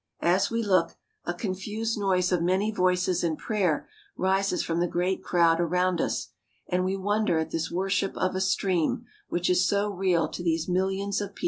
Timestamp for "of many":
2.31-2.71